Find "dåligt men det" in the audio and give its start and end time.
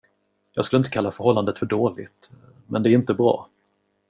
1.65-2.89